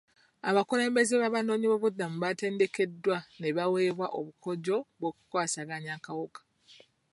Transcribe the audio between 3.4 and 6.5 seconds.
baweebwa obukodyo bw'okukwasaganya akawuka.